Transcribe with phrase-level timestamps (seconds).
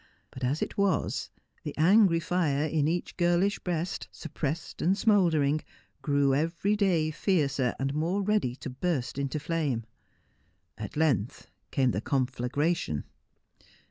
[0.31, 1.29] But, as it was,
[1.61, 5.61] the angry fire in each girlish breast, suppressed and smouldering,
[6.01, 9.85] grow every day fiercer and more ready to burst into flame.
[10.75, 13.03] At length came the conflagration.